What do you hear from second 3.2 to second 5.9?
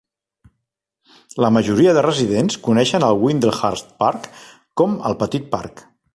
Windlehurst Park com el "petit parc".